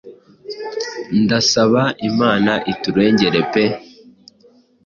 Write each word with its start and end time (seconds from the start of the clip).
ndasaba 1.23 1.81
imana 2.09 2.51
iturengere 2.73 3.41
pe 3.51 3.63